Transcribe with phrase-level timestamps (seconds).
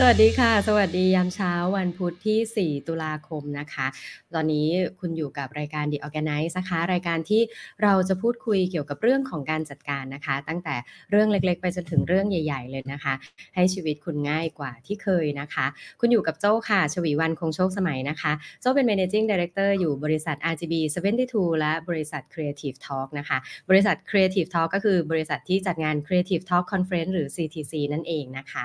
[0.00, 3.86] สวัสดีค่ะ สวัสดียามเช้าวันพุธที่ 4 ตุลาคมนะคะ
[4.34, 4.68] ตอนนี้
[5.00, 7.42] คุณอยู่กับรายการ The Organize นะคะ รายการที่
[7.82, 10.76] เราจะพูดคุยเกี่ยวกับเรื่องของการจัดการนะคะ ตั้งแต่
[11.10, 13.14] เรื่องเล็กๆ ไปจนถึงเรื่องใหญ่ๆ เลยนะคะ
[13.54, 15.66] ให้ชีวิตคุณง่ายกว่าที่เคยนะคะ
[16.00, 20.74] คุณอยู่กับโจ้ค่ะ ชวีวันคงโชคสมัยนะคะ โจ้เป็น managing director อยู่บริษัท RGB
[21.16, 23.38] 72 และบริษัท Creative Talk นะคะ
[23.70, 28.64] บริษัท Creative Talk ก็คือบริษัทที่จัดงาน Creative Talk Conference หรือ CTC นั่นเองนะคะ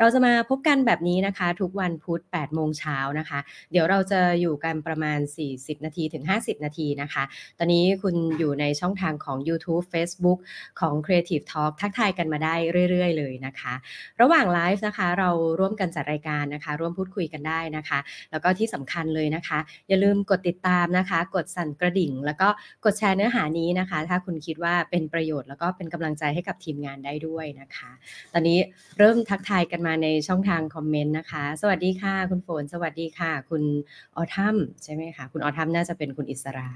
[0.00, 3.38] เราจะมาพบกันแบบนี้นะคะ ทุกวันพุธ8โมงเช้านะคะ
[3.72, 5.18] เดี๋ยวเราจะอยู่กันประมาณ
[5.52, 7.24] 40 นาทีถึง 50 นาทีนะคะ
[7.58, 10.38] ตอนนี้คุณอยู่ในช่องทางของ YouTube Facebook
[10.80, 12.54] ของ Creative Talk ทักทายกันมาได้
[12.90, 13.74] เรื่อย ๆ เลยนะคะ
[14.20, 17.98] ระหว่างไลฟ์นะคะเราร่วมกันจัดรายการนะคะ ร่วมพูดคุยกันได้นะคะ
[18.30, 22.48] แล้วก็ที่สำคัญเลยนะคะ อย่าลืมกดติดตามนะคะ กดสั่นกระดิ่ง แล้วก็
[22.84, 27.90] กดแชร์เนื้อหานี้นะคะ ถ้าคุณคิดว่าเป็นประโยชน์แล้วก็เป็นกำลังใจให้กับทีมงานได้ด้วยนะคะ
[28.32, 28.58] ตอนนี้
[28.98, 33.62] เริ่มทักทายกันมาในช่องทางคอมเมนต์นะคะ สวัสดีค่ะ คุณฝน สวัสดีค่ะ คุณ
[34.16, 36.68] ออทัมใช่ไหมคะ คุณออทัมน่าจะเป็นคุณอิสรา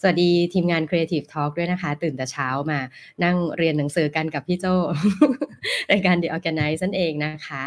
[0.00, 2.80] สวัสดีทีมงาน Creative Talk ด้วยนะคะ ตื่นแต่เช้ามา
[3.24, 4.66] นั่งเรียนหนังสือกันกับพี่โจ
[5.92, 7.62] รายการ The Organize นั่นเองนะคะ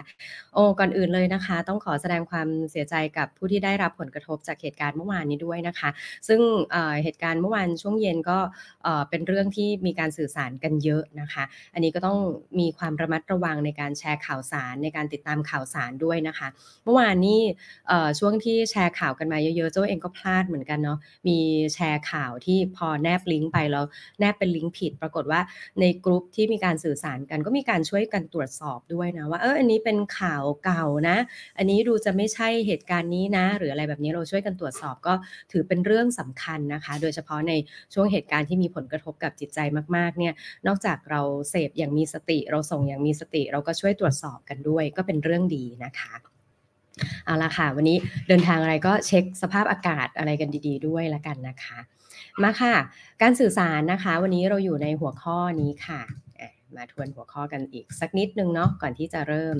[0.53, 5.89] โอ้ก่อนอื่นเลยนะคะ ต้องขอแสดงความเสียใจกับผู้ที่ได้รับผลกระทบจากเหตุการณ์เมื่อวานนี้ด้วยนะคะ
[6.27, 6.39] ซึ่ง
[6.71, 8.37] เเหตุการณ์เมื่อวานช่วงเย็นก็
[8.83, 12.17] เเป็นเรื่องที่มีการสื่อสารกันเยอะนะคะ อันนี้ก็ต้อง
[12.59, 16.47] มีความระมัดระวังในการแชร์ข่าวสารในการติดตามข่าวสารด้วยนะคะ
[16.83, 17.39] เมื่อวานนี้
[18.19, 21.37] ช่วงที่แชร์ข่าวกันมาเยอะๆโจ้าเองก็พลาดเหมือนกันเนาะมี
[21.73, 23.85] แชร์ข่าวที่พอแนบลิงก์ไปแล้ว
[24.19, 25.41] แนบเป็นลิงก์ผิด ปรากฏว่า
[25.79, 31.17] ในกลุ่มที่มีการสื่อสารกันก็มีการช่วยกันตรวจสอบด้วยนะว่าเอออันนี้เป็นข่าวเก่านะ
[31.57, 35.13] อันนี้ดูจะไม่ใช่เหตุการณ์นี้นะ หรืออะไรแบบนี้เราช่วยกันตรวจสอบก็
[35.51, 37.53] ถือเป็นเรื่องสำคัญนะคะ โดยเฉพาะใน
[37.93, 39.59] ช่วงเหตุการณ์ที่มีผลกระทบกับจิตใจ
[39.95, 40.33] มากๆเนี่ย
[40.67, 46.13] นอกจากเราเสพอย่างมีสติ เราส่งอย่างมีสติ เราก็ช่วยตรวจสอบกันด้วย ก็เป็นเรื่องดีนะคะ
[47.25, 47.97] เอาละค่ะ วันนี้
[48.27, 51.77] เดินทางอะไรก็เช็คสภาพอากาศอะไรกันดี ๆ ด้วยละกันนะคะ
[52.43, 52.73] มาค่ะ
[53.21, 56.01] การสื่อสารนะคะ วันนี้เราอยู่ในหัวข้อนี้ค่ะ
[56.39, 59.55] อะ มาทวนหัวข้อกันอีกสักนิดนึงเนาะก่อนที่จะเริ่ม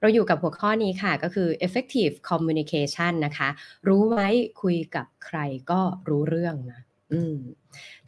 [0.00, 3.48] เราอยู่กับหัวข้อนี้ค่ะ ก็คือ effective communication นะคะ
[3.88, 4.28] รู้ไว้
[4.62, 5.38] คุยกับใคร
[5.70, 6.80] ก็รู้เรื่องนะ
[7.12, 7.36] อืม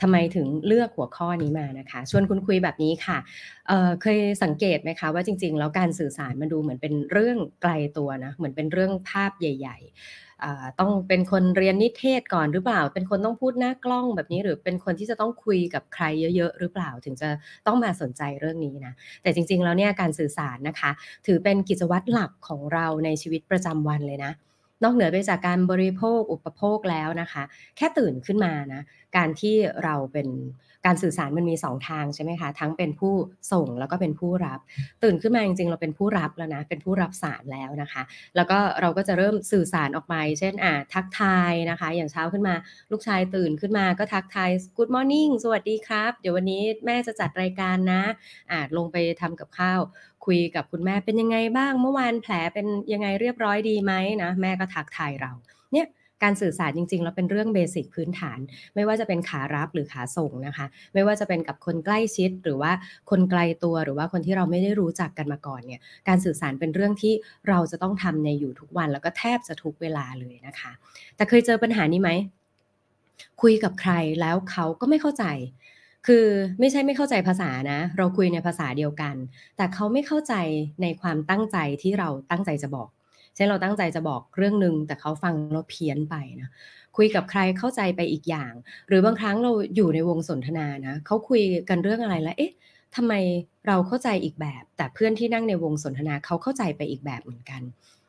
[0.00, 3.18] ทำไมถึงเลือกหัวข้อนี้มานะคะ ชวนคุณคุยแบบนี้ค่ะ
[3.68, 16.04] เเคยสังเกตไหมคะว่าจริง ๆ แล้วการสื่อสารมันดูเหมือนเป็นเรื่องไกลตัวนะเหมือนเป็นเรื่องภาพใหญ่ ๆ ต้องเป็นคนเรียนนิเทศก่อนหรือเปล่า เป็นคนต้องพูดหน้ากล้องแบบนี้ หรือเป็นคนที่จะต้องคุยกับใคร
[16.36, 17.28] เยอะ ๆ หรือเปล่า ถึงจะ
[17.66, 18.92] ต้องมาสนใจเรื่องนี้นะ
[19.22, 20.90] แต่จริง ๆ แล้วเนี่ยการสื่อสารนะคะ
[21.26, 24.32] ถือเป็นกิจวัตรหลักของเราในชีวิตประจำวันเลยนะ
[24.82, 27.42] นอกเหนือไปจากการบริโภคอุปโภคแล้วนะคะ
[27.76, 28.82] แค่ตื่นขึ้นมานะ
[29.16, 30.28] การที่เราเป็น
[30.86, 33.14] การสื่อสารมันมี 2 ทางใช่ไหมคะ ทั้งเป็นผู้
[33.52, 34.60] ส่งแล้วก็เป็นผู้รับ
[35.02, 38.02] ตื่นขึ้นมาจริงๆ เราเป็นผู้รับแล้วนะ เป็นผู้รับสารแล้วนะคะ
[38.36, 42.54] แล้วก็เราก็จะเริ่มสื่อสารออกไป เช่นอ่าทักทายนะคะ อย่างเช้าขึ้นมา
[42.90, 48.02] ลูกชายตื่นขึ้นมาก็ทักทาย Good morning สวัสดีครับ เดี๋ยววันนี้แม่จะจัดรายการนะ
[48.50, 49.80] อ่าลงไปทำกับข้าว
[50.26, 55.55] คุยกับคุณแม่เป็นยังไงบ้างเมื่อวานแผลเป็นยังไงเรียบร้อยดีไหมนะแม่ก็ทักทายเราเนี่ย
[56.22, 58.38] การสื่อสารจริง ๆ แล้วเป็นเรื่องเบสิกพื้นฐาน
[58.74, 62.72] ไม่ว่าจะเป็นขารับหรือขาส่งนะคะ ไม่ว่าจะเป็นกับคนใกล้ชิดหรือว่า
[63.10, 67.14] คนไกลตัวหรือว่าคนที่เราไม่ได้รู้จักกันมาก่อนเนี่ยการสื่อสารเป็นเรื่องที่
[67.48, 70.72] เราจะต้องทำในอยู่ทุกวัน แล้วก็แทบจะทุกเวลาเลยนะคะ
[71.16, 72.10] แต่เคยเจอปัญหานี้ไหม
[73.42, 75.24] คุยกับใครแล้วเขาก็ไม่เข้าใจ
[76.06, 76.26] คือ
[76.60, 79.14] ไม่ใช่ไม่เข้าใจภาษานะ เราคุยในภาษาเดียวกัน
[79.56, 80.34] แต่เขาไม่เข้าใจ
[80.82, 82.88] ในความตั้งใจที่เราตั้งใจจะบอก
[83.36, 86.50] เช่นเราตั้งใจจะบอกเรื่องหนึ่งแต่เขาฟังแล้วเพี้ยนไปนะ
[86.96, 88.52] คุยกับใครเข้าใจไปอีกอย่าง
[88.88, 92.52] หรือบางครั้งเราอยู่ในวงสนทนานะเขาคุยกันเรื่องอะไรแล้วเอ๊ะ
[92.96, 93.12] ทำไม
[93.66, 97.62] เราเข้าใจอีกแบบ แต่เพื่อนที่นั่งในวงสนทนาเขาเข้าใจไปอีกแบบเหมือนกัน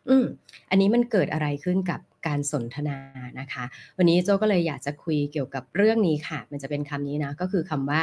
[0.09, 0.25] อืม
[0.69, 2.97] อันนี้มันเกิดอะไรขึ้นกับ การสนทนา
[3.39, 3.63] นะคะ
[3.97, 7.99] วันนี้โจก็เลยอยากจะคุยเกี่ยวกับเรื่องนี้ค่ะ มันจะเป็นคำนี้นะ ก็คือคำว่า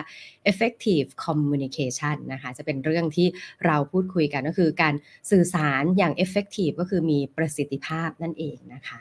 [0.51, 3.29] effective communication นะคะ จะเป็นเรื่องที่
[3.67, 4.95] เราพูดคุยกันก็คือการ
[5.31, 9.01] สื่อสารอย่าง effective ก็คือมีประสิทธิภาพนั่นเองนะคะ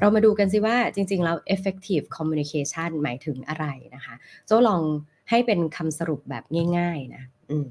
[0.00, 4.14] เรามาดูกันสิว่าจริงๆแล้ว effective communication หมายถึงอะไรนะคะ
[4.46, 4.82] โจลอง
[5.30, 6.44] ให้เป็นคำสรุปแบบ
[6.78, 7.66] ง่ายๆนะ อืม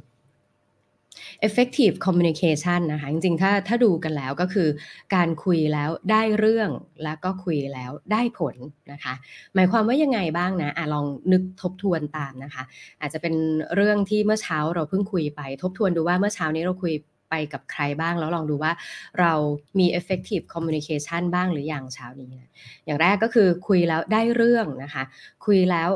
[1.47, 4.69] effective communication นะคะจริงๆ ถ้าถ้าดูกันแล้วก็คือ
[5.15, 6.69] การคุยแล้วได้เรื่อง
[7.03, 8.55] แล้วก็คุยแล้วได้ผล
[8.91, 9.13] นะคะ
[9.55, 12.63] หมายความว่ายังไงบ้างนะอะลองนึกทบทวนตามนะคะ
[13.01, 13.33] อาจจะเป็น
[13.75, 16.93] เรื่องที่เมื่อเช้าเราเพิ่งคุยไป ทบทวนดูว่าเมื่อเช้านี้เราคุย
[17.29, 18.71] ไปกับใครบ้างแล้วลองดูว่า
[19.19, 19.33] เรา
[19.79, 22.49] มี effective communication บ้างหรืออยังเช้านี้นะ
[22.85, 25.03] อย่างแรกก็คือคุยแล้วได้เรื่องนะคะ
[25.45, 25.89] คุยแล้ว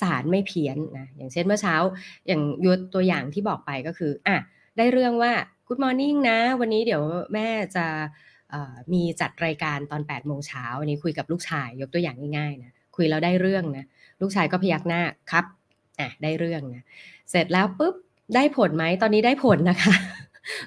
[0.00, 1.74] สารไม่เพี้ยนนะอย่างเช่นเมื่อเช้า
[2.26, 4.36] อย่างยกตัวอย่างที่บอกไปก็คืออะ
[4.78, 5.32] ได้เรื่องว่า
[5.66, 7.02] Good morning นะ วันนี้เดี๋ยว
[7.34, 7.86] แม่จะ
[8.92, 13.84] มีจัดรายการตอน8โมงเช้าวันนี้คุยกับลูกชายยกตัวอย่างง่ายๆนะคุยแล้วได้เรื่องนะ
[14.20, 15.44] ลูกชายก็พยักหน้าครับ
[16.00, 16.82] อะได้เรื่องนะ
[17.30, 17.94] เสร็จแล้วปุ๊บ
[18.34, 19.94] ได้ผลไหมตอนนี้ได้ผลนะคะ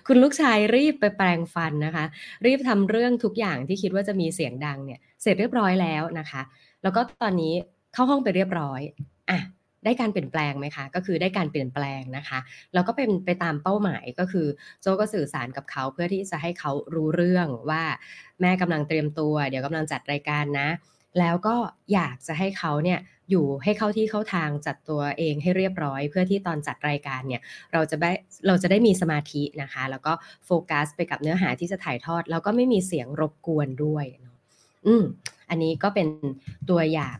[0.08, 2.06] คุณลูกชายรีบไปแปลงฟันนะคะ
[2.46, 6.42] รีบทำเรื่องทุกอย่างที่คิดว่าจะมีเสียงดังเนี่ยเสร็จเรียบร้อยแล้วนะคะ
[6.84, 7.54] แล้วก็ตอนนี้
[7.94, 8.82] เข้าห้องไปเรียบร้อย
[9.30, 9.40] อะ
[9.88, 12.40] ได้การเปลี่ยนแปลงไหมคะ ก็คือได้การเปลี่ยนแปลงนะคะ
[12.74, 14.48] แล้วก็เป็นไปตามเป้าหมายก็คือ
[14.82, 17.84] โจก็สื่อสารกับเขาเพื่อที่จะให้เขารู้เรื่องว่า
[18.42, 20.70] แม่กำลังเตรียมตัว เดี๋ยวกำลังจัดรายการนะ
[21.20, 21.56] แล้วก็
[21.94, 23.00] อยากจะให้เขาเนี่ย
[23.30, 27.42] อยู่ให้เข้าที่เข้าทางจัดตัวเองให้เรียบร้อย เพื่อที่ตอนจัดรายการเนี่ย
[27.74, 28.12] เราจะได้
[28.48, 30.14] เราจะได้มีสมาธินะคะ แล้วก็
[30.46, 34.06] โฟกัสไปกับเนื้อหาที่จะถ่ายทอด แล้วก็ไม่มีเสียงรบกวนด้วย
[34.88, 35.04] อืม
[35.50, 36.08] อันนี้ก็เป็น
[36.70, 37.18] ตัวอย่าง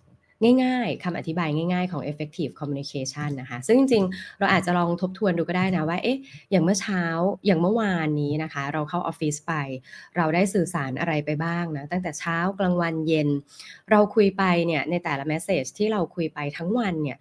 [0.64, 6.18] ง่ายๆคำอธิบายง่ายๆของ effective communication นะคะ ซึ่งจริงๆ เราอาจจะลองทบทวนดูก็ได้นะว่า เอ๊ะ
[6.52, 7.04] อย่างเมื่อเช้า
[7.46, 9.54] อย่างเมื่อวานนี้นะคะ เราเข้าออฟฟิศไป
[10.16, 13.30] เราได้สื่อสารอะไรไปบ้างนะ ตั้งแต่เช้ากลางวันเย็น
[13.90, 17.18] เราคุยไปเนี่ย ในแต่ละแมสเซจที่เราคุยไปทั้งวันเนี่ย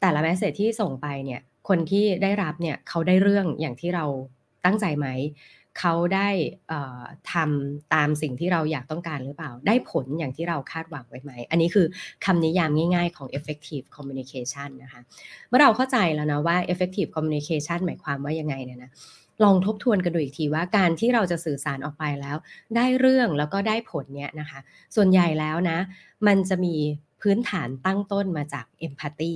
[0.00, 4.04] แต่ละแมสเซจที่ส่งไปเนี่ย คนที่ได้รับเนี่ย เขาได้เรื่องอย่างที่เรา
[4.64, 5.06] ตั้งใจไหม
[5.80, 6.28] เขาได้
[7.32, 11.86] ทำตามสิ่งที่เราอยากต้องการหรือเปล่า ได้ผลอย่างที่เราคาดหวังไว้ไหม อันนี้คือ
[12.24, 15.00] คำนิยามง่ายๆของ effective communication นะคะ
[15.48, 18.90] เมื่อเราเข้าใจแล้วนะว่า effective communication หมายความว่ายังไงเนี่ยนะ
[19.44, 22.36] ลองทบทวนกันดูอีกทีว่าการที่เราจะสื่อสารออกไปแล้ว
[22.76, 24.60] ได้เรื่องแล้วก็ได้ผลเนี่ยนะคะ
[24.96, 25.78] ส่วนใหญ่แล้วนะ
[26.26, 26.74] มันจะมี
[27.20, 29.34] พื้นฐานตั้งต้นมาจาก empathy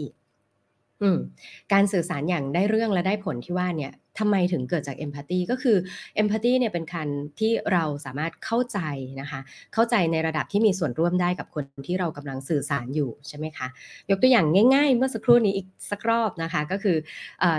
[1.72, 5.76] การสื่อสารอย่างได้เรื่องและได้ผลที่ว่าเนี่ย ทำไมถึงเกิดจากเอมพัตตีก็คือ
[6.16, 8.78] เอมพัตตีเนี่ยเป็นการที่เราสามารถเข้าใจ
[9.20, 9.40] นะคะ
[9.74, 13.68] เข้าใจในระดับที่มีส่วนร่วมได้กับคนที่เรากำลังสื่อสารอยู่ใช่ไหมคะ
[14.10, 16.96] ยกตัวอย่างง่ายๆ เมื่อสักครู่นี้อีกสักรอบนะคะก็คือ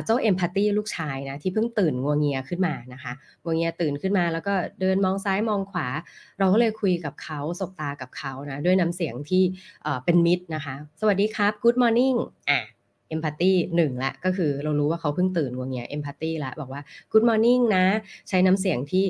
[0.05, 3.13] เจ้าเอมพัตตีลูกชายนะที่เพิ่งตื่นงัวเงียขึ้นมานะคะ
[3.43, 5.87] งัวเงียตื่นขึ้นมา แล้วก็เดินมองซ้ายมองขวา
[6.39, 9.43] เราก็เลยคุยกับเขาสบตากับเขานะด้วยน้ำเสียงที่
[10.05, 12.17] เป็นมิตรนะคะ สวัสดีครับ good morning
[12.51, 12.59] อะ
[13.09, 17.85] เอมพัตตีหนึ่งละก็คือเรารู้ว่าเขาเพิ่งตื่นวงเงี้ยเอมพัตตีละบอกว่า good morning นะ
[18.29, 19.05] ใช้น้ำเสียงที่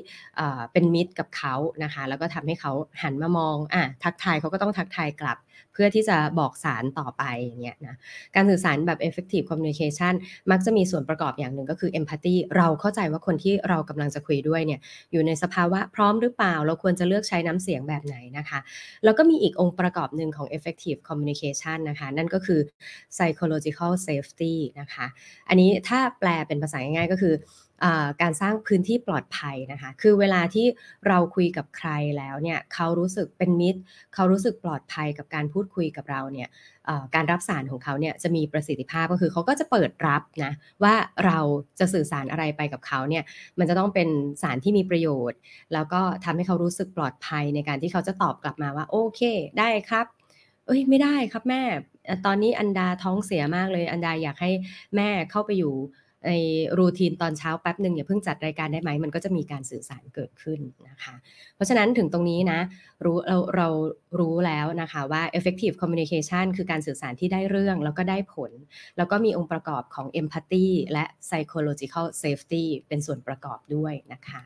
[0.73, 5.37] เป็นมิตรกับเขานะคะ แล้วก็ทำให้เขาหันมามองอะทักทายเขาก็ต้องทักทายกลับ
[5.73, 7.95] เพื่อที่จะบอกสารต่อไปอย่างเงี้ยนะ
[8.35, 10.13] การสื่อสารแบบ effective communication
[10.51, 14.79] มักจะมีส่วนประกอบอย่างหนึ่งก็คือ empathy เราเข้าใจว่าคนที่เรากำลังจะคุยด้วยเนี่ย
[15.11, 18.59] อยู่ในสภาวะพร้อมหรือเปล่า เราควรจะเลือกใช้น้ำเสียงแบบไหนนะคะ
[19.03, 22.59] แล้วก็มีอีกองค์ประกอบหนึ่งของ effective communication นะคะนั่นก็คือ
[23.15, 25.05] psychological safety นะคะ
[25.49, 27.35] อันนี้ถ้าแปลเป็นภาษาง่ายๆก็คือ
[28.21, 30.65] การสร้างพื้นที่ปลอดภัยนะคะ คือเวลาที่
[31.07, 33.79] เราคุยกับใครแล้วเนี่ยเขารู้สึกเป็นมิตร
[34.15, 36.49] เขารู้สึกปลอดภัยกับการพูดคุยกับเราเนี่ย
[37.15, 40.53] การรับสารของเขาเนี่ยจะมีประสิทธิภาพก็คือเขาก็จะเปิดรับนะ
[40.83, 40.93] ว่า
[41.25, 41.39] เรา
[41.79, 43.23] จะสื่อสารอะไรไปกับเขาเนี่ย
[43.59, 44.09] มันจะต้องเป็น
[44.41, 45.39] สารที่มีประโยชน์
[45.73, 49.21] แล้วก็ทำให้เขารู้สึกปลอดภัยในการที่เขาจะตอบกลับมาว่าโอเค
[49.59, 50.05] ได้ครับ
[50.67, 51.61] เอ้ยไม่ได้ครับแม่
[52.25, 54.51] ตอนนี้อันดาท้องเสียมากเลยอันดาอยากให้
[54.95, 55.73] แม่เข้าไปอยู่
[56.27, 56.31] ใน
[56.77, 61.15] รูทีนตอนเช้าแป๊บหนึ่งอย่าเพิ่งจัดรายการได้ไหม มันก็จะมีการสื่อสารเกิดขึ้นนะคะ
[61.55, 62.59] เพราะฉะนั้นถึงตรงนี้นะ
[63.05, 63.67] รู้เราเรา
[64.19, 68.51] รู้แล้วนะคะว่า effective communication คือการสื่อสารที่ได้เรื่องแล้วก็ได้ผล
[68.97, 74.43] แล้วก็มีองค์ประกอบของ empathy และ psychological safety เป็นส่วนประกอบด้วยนะคะ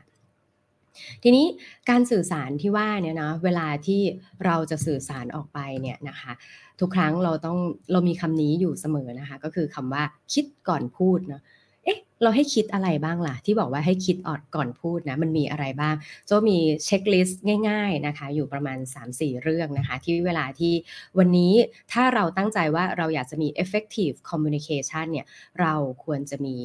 [1.22, 1.46] ทีนี้
[1.90, 4.00] การสื่อสารที่ว่าเนี่ยนะเวลาที่
[4.44, 6.32] เราจะสื่อสารออกไปเนี่ยนะคะ
[6.80, 7.58] ทุกครั้งเราต้อง
[7.92, 11.42] เรามีคำนี้อยู่เสมอนะคะก็คือคำว่าคิดก่อนพูดเนาะ
[11.84, 15.94] เอ๊ะ เราให้คิดอะไรบ้างล่ะ ที่บอกว่าให้คิดออดก่อนพูดนะ มันมีอะไรบ้าง
[16.26, 20.72] โจมีเช็คลิสต์ง่าย ๆนะคะ อยู่ประมาณ 3-4 เรื่องนะคะ ที่เวลาที่
[21.18, 21.52] วันนี้
[21.92, 25.26] ถ้าเราตั้งใจว่าเราอยากจะมี effective communication เนี่ย
[25.60, 25.74] เรา
[26.04, 26.56] ควรจะมี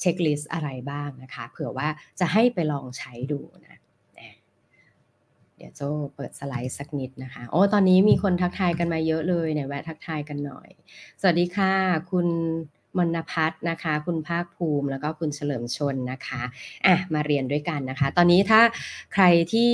[0.00, 1.88] checklist อะไรบ้างนะคะ เผื่อว่า
[2.20, 3.76] จะให้ไปลองใช้ดูนะ
[5.56, 5.80] เดี๋ยวโจ
[6.14, 10.68] เปิดสไลด์สักนิดนะคะ โอ้ ตอนนี้มีคนทักทายกันมาเยอะเลยเนี่ยแวะทักทายกันหน่อย
[11.20, 11.72] สวัสดีค่ะ
[12.10, 12.26] คุณ
[12.98, 16.42] มณพัฒนะคะ คุณภาคภูมิแล้วก็คุณเฉลิมชนนะคะ
[16.86, 18.60] อะมาเรียนด้วยกันนะคะ ตอนนี้ถ้า
[19.12, 19.70] ใครที่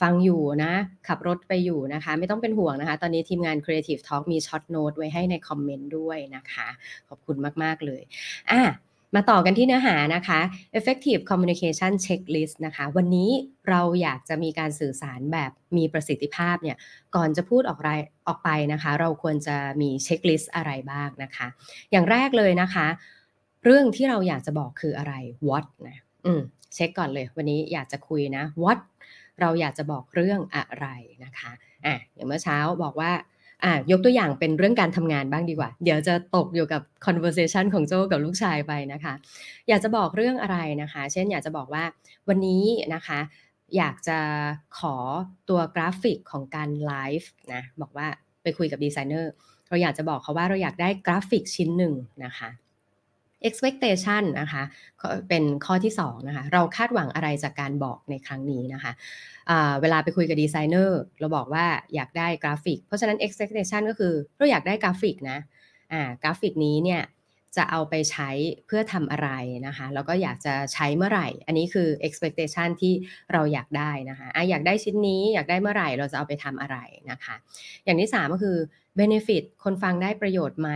[0.00, 0.72] ฟังอยู่นะ
[1.08, 6.68] ขับรถไปอยู่นะคะ ไม่ต้องเป็นห่วงนะคะ ตอนนี้ทีมงาน Creative Talk มี short note ไว้ให้ใน comment ด้วยนะคะ
[7.08, 8.02] ขอบคุณมาก ๆ เลย
[8.50, 8.62] อะ
[9.14, 10.40] มาต่อกันที่เนื้อหานะคะ
[10.78, 13.30] effective communication checklist นะคะ วันนี้
[13.68, 16.76] เราอยากจะมีการสื่อสารแบบมีประสิทธิภาพเนี่ย
[17.16, 17.90] ก่อนจะพูดออกไร
[18.26, 21.46] ออกไปนะคะ เราควรจะมีเช็คลิสต์อะไรบ้างนะคะ
[21.90, 22.86] อย่างแรกเลยนะคะ
[23.64, 25.14] เรื่องที่เราอยากจะบอกคืออะไร
[25.48, 26.40] what นะ อืม
[26.74, 28.80] เช็คก่อนเลย วันนี้อยากจะคุยนะ what
[29.40, 30.86] เราอยากจะบอกเรื่องอะไร
[31.24, 31.52] นะคะ
[31.86, 33.12] อะอย่างเมื่อเช้าบอกว่า
[33.64, 39.14] อะยกตัวอย่างเป็นเรื่องการทำงานบ้างดีกว่า เดี๋ยวจะตกอยู่กับ conversation ของโจกับลูกชายไปนะคะ
[39.68, 41.84] อยากจะบอกเรื่องอะไรนะคะ เช่นอยากจะบอกว่า
[42.28, 43.20] วันนี้นะคะ
[43.76, 44.18] อยากจะ
[44.78, 44.96] ขอ
[45.48, 48.06] ตัวกราฟิกของการไลฟ์นะบอกว่า
[48.42, 49.32] ไปคุยกับดีไซเนอร์
[49.68, 51.94] เราอยากจะบอกเขาว่าเราอยากได้กราฟิกชิ้นหนึ่ง
[52.24, 52.50] นะคะ
[53.48, 54.62] expectation นะคะ
[55.28, 58.92] เป็นข้อที่2นะคะเราคาดหวังอะไรจากการบอกในครั้งนี้นะคะ
[59.80, 65.38] เวลาไปคุยกับดีไซเนอร์เราบอกว่าอยากได้กราฟิก เพราะฉะนั้น expectation ก็คือเราอยากได้กราฟิกนะ
[66.22, 67.02] กราฟิกนี้เนี่ย
[67.56, 68.30] จะเอาไปใช้
[68.66, 69.28] เพื่อทำอะไร
[69.66, 72.92] นะคะ แล้วก็อยากจะใช้เมื่อไหร่ อันนี้คือ expectation ที่
[73.32, 76.76] เราอยากได้นะคะอะอยากได้ชิ้นนี้อยากได้เมื่อไหร่เราจะเอาไปทำอะไร
[77.10, 77.34] นะคะ
[77.84, 78.56] อย่างที่3ก็คือ
[78.98, 80.70] benefit คนฟังได้ประโยชน์ไหม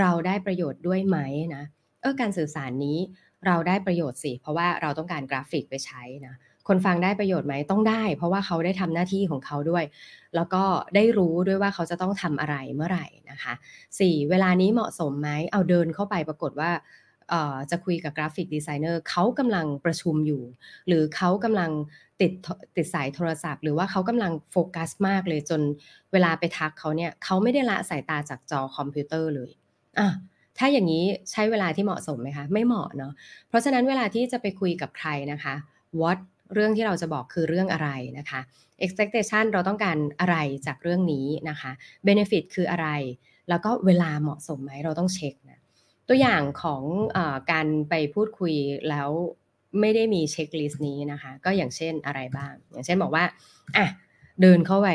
[0.00, 1.18] เราได้ประโยชน์ด้วยไหม
[1.56, 1.64] นะ
[2.00, 2.98] เออการสื่อสารนี้
[3.46, 6.34] เราได้ประโยชน์สิ เพราะว่าเราต้องการกราฟิกไปใช้นะ
[6.68, 9.84] คนฟังได้ประโยชน์ไหมต้องได้ เพราะว่าเขาได้ทำหน้าที่ของเขาด้วย
[10.34, 10.62] แล้วก็
[10.94, 13.52] ได้รู้ด้วยว่าเขาจะต้องทำอะไรเมื่อไหร่นะคะ
[13.92, 14.30] 4.
[14.30, 16.70] เวลานี้เหมาะสมไหมเอาเดินเข้าไปปรากฏว่า
[17.70, 20.42] จะคุยกับ graphic designer เขากำลังประชุมอยู่
[20.86, 21.70] หรือเขากำลัง
[22.20, 22.32] ติด
[22.76, 25.60] ติดสายโทรศัพท์ หรือว่าเขากำลังโฟกัสมากเลยจน
[26.12, 29.50] เวลาไปทักเขาเนี่ยเขาไม่ได้ละสายตาจากจอคอมพิวเตอร์เลย
[29.98, 30.08] อะ
[30.58, 33.12] ถ้าอย่างนี้ใช้เวลาที่เหมาะสมไหมคะไม่เหมาะเนาะ
[33.48, 35.54] เพราะฉะนั้นเวลาที่จะไปคุยกับใครนะคะ
[36.00, 36.18] what
[36.54, 37.88] เรื่องที่เราจะบอกคือเรื่องอะไร
[38.18, 38.40] นะคะ
[38.84, 41.70] expectation เราต้องการอะไรจากเรื่องนี้นะคะ
[42.06, 42.88] benefit คืออะไร
[43.48, 45.60] แล้วก็เวลาเหมาะสมไหมเราต้องเช็คนะ
[46.08, 46.82] ตัวอย่างของ
[47.16, 47.18] อ
[47.50, 48.54] การไปพูดคุย
[48.88, 49.10] แล้ว
[49.80, 53.24] ไม่ได้มีเช็คลิสต์นี้นะคะ ก็อย่างเช่นอะไรบ้าง อย่างเช่นบอกว่า
[53.76, 53.86] อะ
[54.42, 54.88] เดินเข้าไป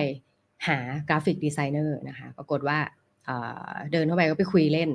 [0.68, 0.78] หา
[1.10, 2.78] graphic designer นะคะ ปรากฏว่า
[3.92, 4.90] เดินเข้าไปก็ไปคุยเล่น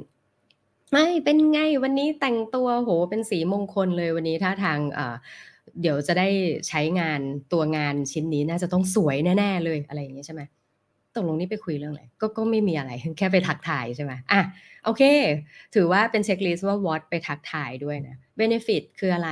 [0.92, 4.78] ไม่เป็นไงวันนี้แต่งตัวโหเป็นสีมงคลเลยวันนี้ท่าทาง
[5.80, 6.28] เดี๋ยวจะได้
[6.68, 7.20] ใช้งาน
[7.52, 10.42] ตัวงานชิ้นนี้น่าจะต้องสวยแน่ๆเลยอะไรอย่างเงี้ยใช่ไหม
[11.14, 14.40] ตกลงนี่ไปคุยเรื่องอะไรก็ก็ไม่มีอะไรแค่ไปทักทายใช่ไหมอะ
[14.84, 15.02] โอเค
[15.74, 19.30] ถือว่าเป็น checklist ว่า what ไปทักทายด้วยนะ benefit คืออะไร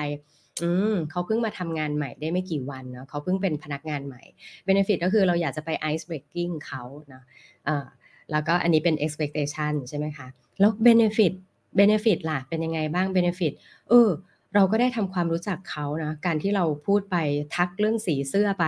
[0.63, 4.23] อืมเขาเพิ่งมาทำงานใหม่ได้ไม่กี่วันเนาะเขาเพิ่งเป็นพนักงานใหม่
[4.65, 7.23] benefit ก็คือเราอยากจะไป ice breaking เขาเนาะ
[7.69, 7.87] อ่า
[8.31, 10.27] แล้วก็อันนี้เป็น expectation ใช่ไหมคะ
[10.61, 11.33] แล้ว benefit
[11.79, 13.53] benefit ล่ะเป็นยังไงบ้าง benefit
[13.91, 14.11] เออ
[14.55, 17.17] เราก็ได้ทำความรู้จักเขานะการที่เราพูดไป
[17.55, 18.67] ทักเรื่องสีเสื้อไป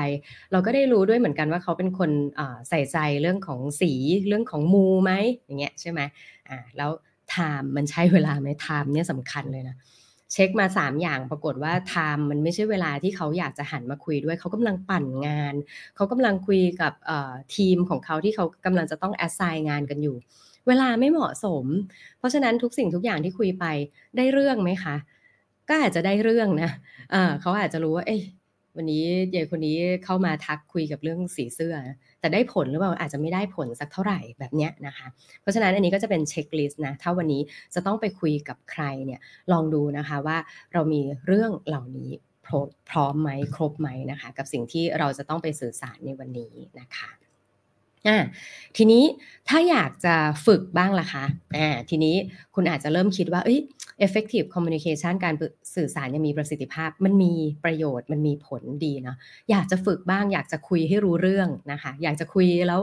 [0.52, 2.11] เราก็ได้รู้ด้วยเหมือนกันว่าเขาเป็นคน
[2.69, 3.93] ใส่ใจเรื่องของสี
[4.26, 5.12] เรื่องของมูไหม
[5.45, 6.00] อย่างเงี้ยใช่ไหม
[6.49, 6.90] อ่าแล้ว
[7.31, 9.76] time มันใช่เวลาไหม time เนี่ยสำคัญเลยนะ
[10.33, 15.55] เช็คมา 3 อย่างปรากฏว่า time มันไม่ใช่เวลาที่เขาอยากจะหันมาคุยด้วย เขากำลังปั่นงาน
[15.97, 16.93] เขากำลังคุยกับ
[17.57, 20.17] ทีมของเขาที่เขากำลังจะต้องแอสไซน์งานกันอยู่
[20.69, 21.64] เวลาไม่เหมาะสม
[22.19, 23.64] เพราะฉะนั้นทุกสิ่งทุกอย่างที่คุยไป
[24.17, 24.97] ได้เรื่องไหมคะ
[25.69, 26.71] ก็อาจจะได้เรื่องนะ
[27.40, 28.23] เขาอาจจะรู้ว่า เอ้ย
[28.76, 31.75] วันนี้ยายคนนี้เข้ามาทักคุยกับเรื่องสีเสื้อ
[32.21, 35.07] แต่ได้ผลหรือเปล่าอาจจะไม่ได้ผลสักเท่าไหร่แบบเนี้ยนะคะ
[35.40, 37.43] เพราะฉะนั้นอันนี้ก็จะเป็นเช็คลิสต์นะถ้าวันนี้
[37.75, 39.21] จะต้องไปคุยกับใครเนี่ย
[39.52, 40.38] ลองดูนะคะว่า
[40.73, 42.11] เรามีเรื่องเหล่านี้
[42.90, 47.11] พร้อมไหมครบไหมนะคะ กับสิ่งที่เราจะต้องไปสื่อสารในวันนี้นะคะ
[48.09, 48.19] อ่า
[48.76, 49.04] ทีนี้
[49.49, 50.14] ถ้าอยากจะ
[50.47, 51.25] ฝึกบ้างล่ะคะ
[51.57, 52.14] อ่าทีนี้
[52.54, 53.61] คุณอาจจะเริ่มคิดว่าเอ้ย
[54.07, 55.35] effective communication การ
[55.75, 57.33] สื่อสารยังมีประสิทธิภาพ มันมี
[57.64, 59.16] ประโยชน์มันมีผลดีเนาะ
[59.50, 62.80] อยากจะฝึกบ้าง อยากจะคุยให้รู้เรื่องนะคะ อยากจะคุยแล้ว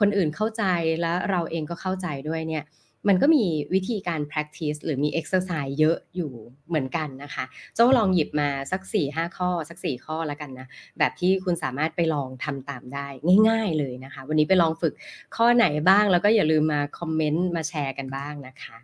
[0.00, 0.64] คนอื่นเข้าใจ
[1.00, 2.64] แล้วเราเองก็เข้าใจด้วยเนี่ย
[3.08, 3.44] มันก็มี
[3.74, 6.32] วิธีการ practice หรือมี exercise เยอะอยู่
[6.68, 7.44] เหมือนกันนะคะ
[7.74, 10.66] เจ้าลองหยิบมาสัก 4-5 ข้อ สัก 4 ข้อแล้วกันนะ
[10.98, 13.06] แบบที่คุณสามารถไปลองทำตามได้
[13.48, 14.94] ง่าย ๆเลยนะคะ วันนี้ไปลองฝึก
[15.36, 18.76] ข้อไหนบ้าง แล้วก็อย่าลืมมาคอมเมนต์มาแชร์กันบ้างนะคะ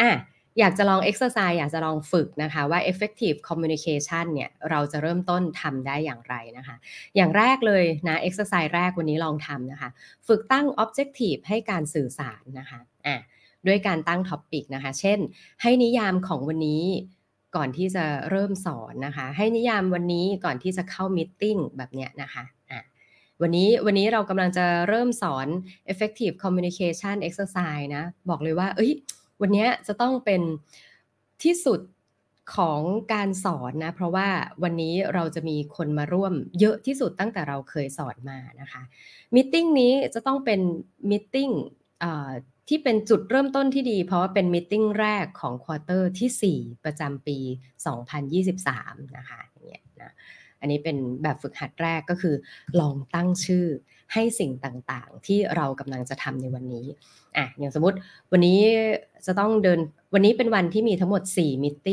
[0.00, 0.12] อะ
[0.60, 6.76] อยากจะลอง exercise อยากจะลองฝึกนะคะว่า effective communication เนี่ยเราจะเริ่มต้นทำได้อย่างไรนะคะ
[7.16, 9.90] อย่างแรกเลยนะ exercise แรกวันนี้ลองทำนะคะ
[10.28, 13.16] ฝึกตั้ง objective ให้การสื่อสารนะคะอะ
[13.67, 15.19] ด้วยการตั้งท็อปปิกนะคะ เช่น
[15.61, 16.83] ให้นิยามของวันนี้
[17.55, 21.43] ก่อนที่จะเริ่มสอนนะคะ ให้นิยามวันนี้ก่อนที่จะเข้ามิ팅
[21.77, 22.81] แบบเนี้ยนะคะอ่ะ
[23.41, 25.47] วันนี้วันนี้เรากำลังจะเริ่มสอน
[25.91, 28.91] effective communication exercise นะ บอกเลยว่า เอ้ย
[29.41, 30.41] วันนี้จะต้องเป็น
[31.43, 31.81] ที่สุด
[32.55, 32.81] ของ
[33.13, 34.27] การสอนนะ เพราะว่า
[34.63, 38.81] วันนี้เราจะมีคนมาร่วมเยอะที่สุดตั้งแต่เราเคยสอนมานะคะ
[39.35, 40.59] มิ팅นี้จะต้องเป็น
[41.09, 41.35] มิ팅
[42.68, 47.38] ที่เป็นจุดเริ่มต้นที่ดี เพราะว่าเป็นมิ팅แรกของควอเตอร์ที่ 4 ประจำปี
[48.46, 50.12] 2023 นะคะางเงี้ยนะ
[50.60, 52.34] อันนี้เป็นแบบฝึกหัดแรกก็คือ
[52.80, 53.66] ลองตั้งชื่อ
[54.12, 56.86] ให้สิ่งต่างๆ ที่เรากำลังจะทำในวันนี้
[57.36, 57.96] อะอย่างสมมติ
[58.32, 58.58] วันนี้
[59.26, 59.80] จะต้องเดิน
[60.14, 61.88] วันนี้เป็นวันที่มีทั้งหมด 4 มิ팅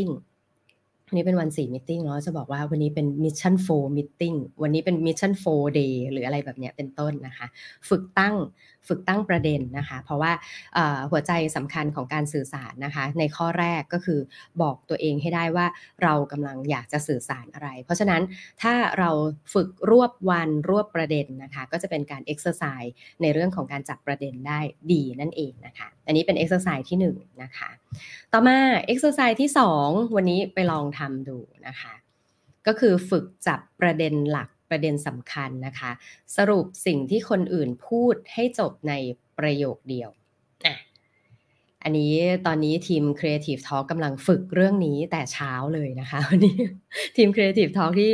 [1.16, 7.48] นี่เป็นวันสี่ meeting เนาะจะบอกว่าวันนี้เป็น mission for meeting วันนี้เป็น mission for day หรืออะไรแบบเนี้ยเป็นต้นนะคะ
[7.90, 8.36] ฝึกตั้ง
[8.88, 10.32] ฝึกตั้งประเด็นนะคะ เพราะว่า
[11.12, 14.20] หัวใจสำคัญของการสื่อสารนะคะ ในข้อแรกก็คือ
[14.62, 15.66] บอกตัวเองให้ได้ว่า
[16.04, 18.22] เรากำลังอยากจะสื่อสารอะไร เพราะฉะนั้น
[18.62, 19.10] ถ้าเรา
[19.54, 24.60] ฝึกรวบวันรวบประเด็นนะคะ ก็จะเป็นการเอ็กซ์ไซส์ในเรื่องของการจับประเด็นได้
[24.92, 27.08] ดีนั่นเองนะคะ อันนี้เป็นเอ็กซ์ไซส์ที่1น
[27.44, 27.70] นะคะ
[28.34, 29.50] ต่อมาเอ็กซ์ไซส์ที่
[29.82, 31.38] 2 วันนี้ไปลองทำดู
[31.68, 31.94] นะคะ
[32.68, 35.92] ก็คือฝึกจับประเด็นหลัก ประเด็นสำคัญนะคะ
[36.38, 38.94] สรุปสิ่งที่คนอื่นพูดให้จบใน
[39.40, 40.10] ประโยคเดียว
[40.66, 40.78] อะ
[41.84, 42.14] อันนี้
[42.48, 46.58] ตอนนี้ทีม Creative Talk กำลังฝึกเรื่องนี้แต่เช้าเลยนะคะวันนี้
[47.16, 48.12] ทีม Creative Talk ที่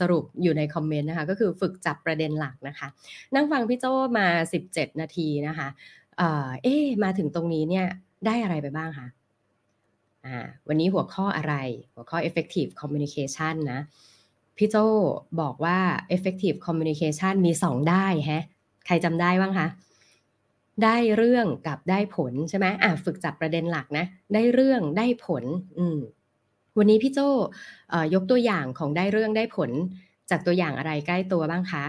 [0.00, 2.88] สรุปอยู่ในคอมเมนต์นะคะก็คือฝึกจับประเด็นหลักนะคะ
[3.34, 3.84] นั่งฟังพี่โจ
[4.18, 4.26] มา
[4.64, 5.68] 17 นาทีนะคะ
[6.18, 7.86] เอ๊มาถึงตรงนี้เนี่ย
[8.26, 9.08] ได้อะไรไปบ้างคะ
[10.26, 11.54] อ่าวันนี้หัวข้ออะไร
[11.94, 13.80] หัวข้อ effective communication นะ
[14.60, 14.76] พี่โจ
[15.40, 15.78] บอกว่า
[16.14, 18.44] effective communication มีสองได้ฮะ
[18.86, 19.66] ใครจำได้บ้างคะ
[20.84, 25.44] ได้เรื่องกับได้ผลใช่ไหมอะฝึกจับประเด็นหลักนะ ได้เรื่องได้ผล
[25.78, 25.98] อืม
[26.78, 27.18] วันนี้พี่โจ
[28.14, 29.70] ยกตัวอย่างของได้เรื่องได้ผล
[30.30, 31.84] จากตัวอย่างอะไรใกล้ตัวบ้างคะ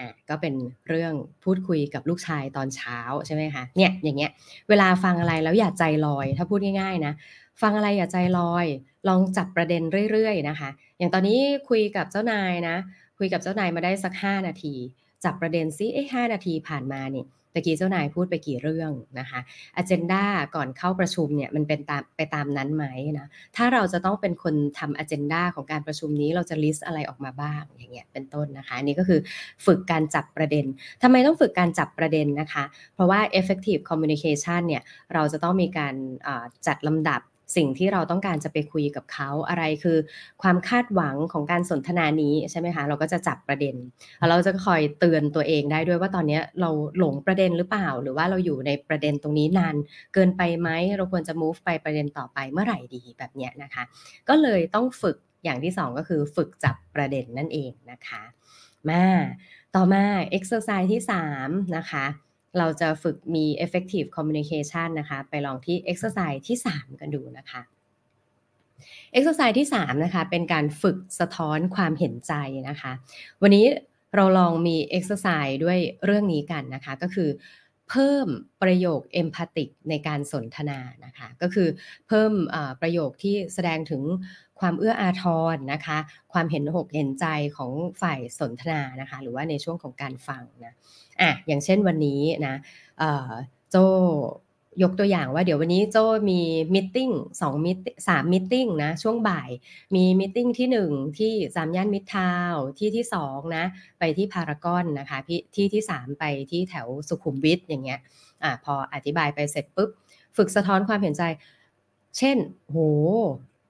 [0.00, 0.54] อะก็เป็น
[0.88, 1.12] เรื่อง
[1.44, 4.30] พูดคุยกับลูกชายตอนเช้าใช่ไหมคะเนี่ยอย่างเงี้ย
[4.68, 7.12] เวลาฟังอะไรแล้วอย่าใจลอย ถ้าพูดง่ายๆนะ
[7.62, 8.66] ฟังอะไรอย่าใจลอย
[9.08, 11.38] ลองจับประเด็นเรื่อยๆนะคะ อย่างตอนนี้
[11.68, 12.76] คุยกับเจ้านายนะ
[13.18, 14.74] คุยกับเจ้านายมาได้สัก 5 นาที
[15.24, 19.40] จับประเด็นซิเอ๊ห้านาทีผ่านมาเนี่ยตะกี้เจ้านายพูดไปกี่เรื่องนะคะ
[19.76, 20.24] อเจนดา
[20.54, 22.84] ก่อนเข้าประชุมเนี่ยมันเป็นตามไปตามนั้นไหม
[23.18, 29.20] นะถ้าเราจะต้องเป็นคนทำอเจนดาของการประชุมนี้เราจะลิสต์อะไรออกมาบ้างอย่างเงี้ยเป็นต้นนะคะอันนี้ก็คือ
[29.66, 30.64] ฝึกการจับประเด็น
[31.02, 34.82] ทำไมต้องฝึกการจับประเด็นนะคะ เพราะว่า effective communication เนี่ย
[35.14, 35.94] เราจะต้องมีการ
[36.66, 37.22] จัดลำดับ
[37.56, 39.98] สิ่งที่เราต้องการจะไปคุยกับเขาอะไรคือ
[40.42, 43.74] ความคาดหวังของการสนทนานี้ใช่ไหมคะเราก็จะจับประเด็น
[44.30, 49.76] เราจะคอยเตือนตัวเองได้ด้วยว่าตอนนี้เราหลงประเด็นหรือเปล่า หรือว่าเราอยู่ในประเด็นตรงนี้นาน
[50.14, 53.82] เกินไปไหมเราควรจะ move ไปประเด็นต่อไปเมื่อไหร่ดีแบบนี้นะคะ
[54.28, 58.22] ก็เลยต้องฝึกอย่างที่ 2 ก็คือฝึกจับประเด็นนั่นเองนะคะ
[58.88, 59.04] มา
[59.74, 60.04] ต่อมา
[60.38, 61.00] exercise ที่
[61.38, 62.04] 3นะคะ
[62.58, 67.60] เราจะฝึกมี effective communication นะคะ ไปลองที่ exercise ที่ 3 กันดูนะคะ
[69.18, 72.32] exercise ที่ 3 นะคะ เป็นการฝึกสะท้อนความเห็นใจ
[72.68, 72.92] นะคะ
[73.42, 73.64] วันนี้
[74.16, 77.28] เราลองมี exercise ด้วยเรื่องนี้กันนะคะ ก็คือ
[77.90, 78.28] เพิ่ม
[78.62, 81.68] ประโยคเอมพัติกในการสนทนานะคะก็คือ
[82.08, 82.32] เพิ่ม
[82.82, 84.02] ประโยคที่แสดงถึง
[84.60, 85.24] ความเอื้ออาท
[85.54, 85.98] รนะคะ
[86.32, 87.72] ความเห็นหกเห็นใจของ
[88.02, 90.74] ฝ่ายสนทนานะคะ หรือว่าในช่วงของการฟังนะ
[91.20, 92.56] อะอย่างเช่นวันนี้นะ
[93.70, 93.76] โจ
[94.83, 95.97] ยกตัวอย่างว่าเดี๋ยววันนี้โจ
[96.29, 96.41] มี
[96.73, 96.97] มิ팅
[97.41, 97.71] สองมิ
[98.07, 99.49] สามมิ팅นะช่วงบ่าย
[99.95, 103.65] มีมิ팅ที่หนึ่งที่สามย่านมิตรทาวที่ที่สองนะ
[103.99, 107.99] ไปที่พารากอนนะคะที่ที่สามไปที่แถวสุขุมวิทอย่างเงี้ย
[108.43, 109.89] อ่ะพออธิบายไปเสร็จปุ๊บ
[110.37, 111.23] ฝึกสะท้อนความเห็นใจ
[112.17, 112.77] เช่นโห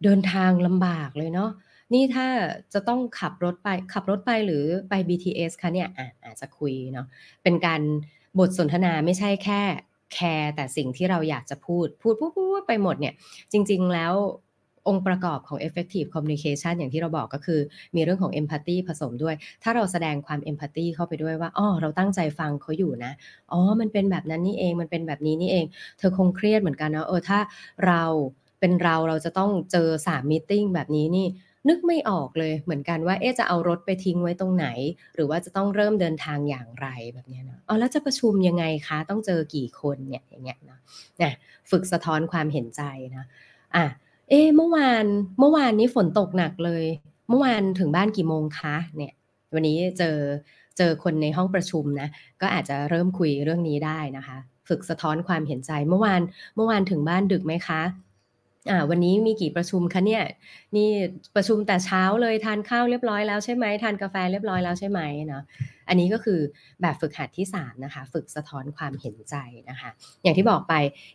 [0.03, 1.51] เดินทางลำบากเลยเนาะ
[1.93, 2.27] นี่ถ้า
[2.73, 7.07] จะต้องขับรถไปขับรถไปหรือไป BTS คะเนี่ยอ่ะอาจจะคุยเนาะ
[7.43, 7.81] เป็นการ
[8.39, 9.61] บทสนทนาไม่ใช่แค่
[10.12, 13.14] แคร์แต่สิ่งที่เราอยากจะพูด พูดพูดพูดไปหมดเนี่ย
[13.52, 14.14] จริง ๆ แล้ว
[14.88, 17.60] องค์ประกอบของ effective communication อย่างที่เราบอกก็คือ
[17.94, 23.12] มีเรื่องของ empathy ผสมด้วย ถ้าเราแสดงความ empathy เข้าไปด้วยว่าอ๋อเราตั้งใจฟังเขาอยู่นะ
[23.52, 25.64] อ๋อ มันเป็นแบบนั้นนี่เอง มันเป็นแบบนี้นี่เอง
[25.98, 27.38] เธอคงเครียดเหมือนกันนะเออถ้า
[27.86, 28.02] เรา
[28.60, 31.26] เป็นเราเราจะต้องเจอสามมีติ้งแบบนี้นี่
[31.68, 34.66] นึกไม่ออกเลยเหมือนกันว่าเอ๊จะเอารถไปทิ้งไว้ตรงไหน
[35.14, 40.78] หรือว่าจะต้องเริ่มเดินทางอย่างไรแบบนี้นะอ๋อแล้วจะประชุมยังไงคะ ต้องเจอกี่คนเนี่ยอย่างเงี้ยนะ
[41.22, 41.32] นะ
[41.70, 42.82] ฝึกสะท้อนความเห็นใจ
[43.16, 43.24] นะ
[43.76, 43.84] อะ
[44.28, 45.04] เอ๊เมื่อวาน
[45.38, 46.84] เมื่อวานนี้ฝนตกหนักเลย
[47.28, 49.12] เมื่อวานถึงบ้านกี่โมงคะเนี่ย
[49.54, 50.16] วันนี้เจอ
[50.78, 52.08] เจอคนในห้องประชุมนะ
[52.40, 54.36] ก็อาจจะเริ่มคุยเรื่องนี้ได้นะคะ
[54.68, 56.20] ฝึกสะท้อนความเห็นใจเมื่อวาน
[56.56, 57.82] เมื่อวานถึงบ้านดึกไหมคะ
[58.70, 60.22] อ่าวันนี้มีกี่ประชุมคะเนี่ย
[60.76, 60.90] นี่
[61.36, 65.42] ประชุมแต่เช้าเลยทานข้าวเรียบร้อยแล้วใช่ไหมทานกาแฟเรียบร้อยแล้วใช่ไหมเนาะ
[65.88, 66.40] อันนี้ก็คือ
[66.82, 69.34] แบบฝึกหัดที่3นะคะฝึกสะท้อนความเห็นใจ
[69.70, 69.90] นะคะ
[70.22, 70.74] อย่างที่บอกไป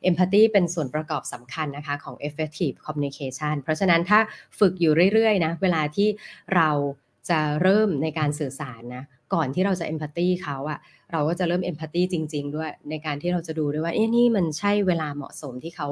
[0.09, 4.19] empathy เป็นส่วนประกอบสำคัญนะคะของ effective communication เพราะฉะนั้นถ้า
[4.59, 6.07] ฝึกอยู่เรื่อยๆนะเวลาที่
[6.55, 6.69] เรา
[7.29, 10.79] จะเริ่มในการสื่อสารนะก่อนที่เราจะเอมพัตตีเขาอะ
[11.11, 15.87] เราก็จะเริ่มเอมพัตตีจริง ๆ ด้วยในการที่เราจะดูด้วยว่าเอ๊ะนี่มันใช่เวลาเหมาะสมที่เขา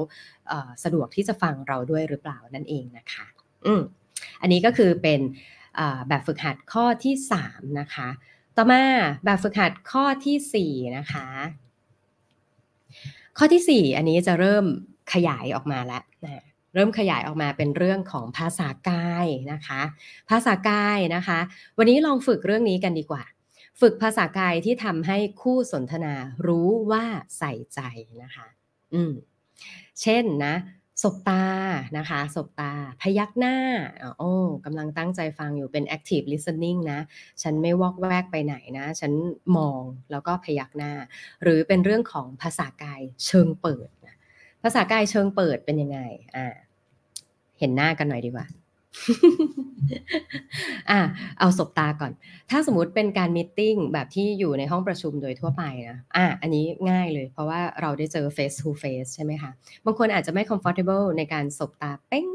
[0.83, 3.25] สะดวกที่จะฟังเราด้วยหรือเปล่านั่นเองนะคะ
[3.65, 3.81] อืม
[4.41, 5.21] อันนี้ก็คือเป็น
[6.07, 7.15] แบบฝึกหัดข้อที่
[7.47, 8.09] 3 นะคะ
[8.57, 8.83] ต่อมา
[9.25, 11.27] แบบฝึกหัดข้อที่ 4 นะคะ
[13.37, 14.65] ข้อที่ 4 อันนี้จะเริ่ม
[15.13, 19.81] ขยายออกมาแล้วนะ เริ่มขยายออกมาเป็นเรื่องของภาษากายนะคะ
[20.29, 21.39] ภาษากายนะคะ
[21.77, 23.23] วันนี้ลองฝึกเรื่องนี้กันดีกว่า
[23.81, 26.13] ฝึกภาษากายที่ทำให้คู่สนทนา
[26.47, 27.05] รู้ว่า
[27.37, 27.79] ใส่ใจ
[28.23, 28.47] นะคะ
[28.93, 29.13] อืม
[30.01, 30.55] เช่นนะ
[31.03, 31.45] สบตา
[31.97, 33.55] นะคะสบตา พยักหน้า
[34.17, 34.33] โอ้
[34.65, 36.99] กำลังตั้งใจฟังอยู่เป็น active listening นะ
[37.41, 39.11] ฉันไม่วอกแวกไปไหนนะ ฉัน
[39.57, 39.81] มอง
[40.11, 40.93] แล้วก็พยักหน้า
[41.43, 43.89] หรือเป็นเรื่องของภาษากายเชิงเปิด
[44.63, 45.99] ภาษากายเชิงเปิดเป็นยังไง
[46.35, 46.47] อ่า
[47.59, 48.45] เห็นหน้ากันหน่อยดีกว่า
[50.91, 50.99] อะ
[51.39, 52.11] เอาสบตาก่อน
[52.49, 53.43] ถ้าสมมติเป็นการมิ
[53.73, 59.51] 팅แบบที่อยู่ในห้องประชุมโดยทั่วไปนะ อะอันนี้ง่ายเลย เพราะว่าเราได้เจอ face to face ใช่ไหมคะ
[59.85, 62.27] บางคนอาจจะไม่ comfortable ในการสบตาเป้ง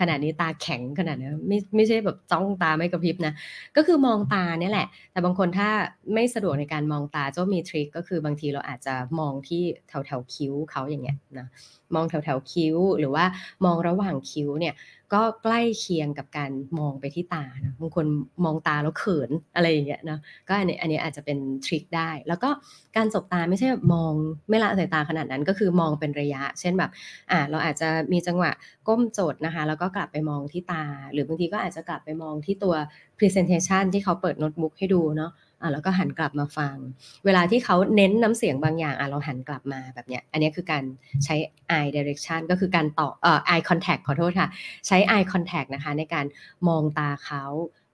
[0.00, 3.34] ขนาดนี้ตาแข็งขนาดนี้ไม่ไม่ใช่แบบจ้องตาไม่กระพริบนะ
[3.76, 5.68] ก็คือมองตาเนี่ยแหละ แต่บางคนถ้า
[6.14, 11.46] ไม่สะดวกในการมองตาเจ้ามีทริคก็คือบางทีเราอาจจะมองที่แถวแถวคิ้วเขาอย่างเงี้ยนะ
[11.94, 13.24] มองแถวแถวคิ้ว หรือว่า
[13.64, 14.74] มองระหว่างคิ้วเนี่ย
[15.14, 18.06] ก็ใกล้เคียงกับการมองไปที่ตานะบางคน
[18.44, 22.50] มองตาแล้วเขินอะไรอย่างเงี้ยนะก็อันนี้อันนี้อาจจะเป็นทริคได้ แล้วก็
[22.96, 24.12] การสบตาไม่ใช่มอง
[24.48, 26.90] ไม่ละสายตาขนาดนั้นก็คือมองเป็นระยะ เช่นแบบ
[27.30, 28.50] อ่าเราอาจจะมีจังหวะ
[28.88, 32.74] ก้มโจดนะคะ แล้วก็กลับไปมองที่ตา หรือบางทีก็อาจจะกลับไปมองที่ตัว
[33.18, 35.30] presentation ที่เขาเปิดโน้ตบุ๊กให้ดูเนาะ
[35.62, 36.76] อะแล้วก็หันกลับมาฟัง
[37.24, 40.84] เวลาที่เขาเน้นน้ำเสียงบางอย่างอะเราหันกลับมาแบบเนี้ย อันนี้คือการ
[41.24, 41.34] ใช้
[41.78, 44.48] eye direction ก็คือการต่อเอ่อ eye contact ขอโทษค่ะ
[44.86, 46.26] ใช้ eye contact นะคะ ในการ
[46.68, 47.44] มองตาเขา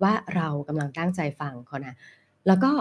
[0.02, 1.94] ว่าเรากำลังตั้งใจฟังเขานะ
[2.46, 2.72] แล้วก็